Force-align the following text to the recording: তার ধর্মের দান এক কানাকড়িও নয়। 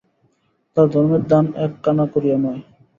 তার 0.77 0.87
ধর্মের 0.93 1.23
দান 1.31 1.45
এক 1.65 1.71
কানাকড়িও 1.83 2.37
নয়। 2.43 2.61